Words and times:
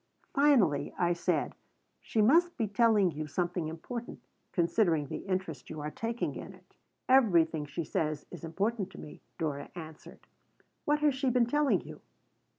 Finally 0.33 0.91
I 0.97 1.13
said: 1.13 1.53
"She 2.01 2.23
must 2.23 2.57
be 2.57 2.67
telling 2.67 3.11
you 3.11 3.27
something 3.27 3.67
important, 3.67 4.19
considering 4.51 5.05
the 5.05 5.17
interest 5.27 5.69
you 5.69 5.79
are 5.79 5.91
taking 5.91 6.33
in 6.35 6.55
it." 6.55 6.73
"Everything 7.07 7.67
she 7.67 7.83
says 7.83 8.25
is 8.31 8.43
important 8.43 8.89
to 8.93 8.97
me," 8.99 9.21
Dora 9.37 9.69
answered 9.75 10.25
"What 10.85 11.01
has 11.01 11.13
she 11.13 11.29
been 11.29 11.45
telling 11.45 11.81
you?" 11.81 12.01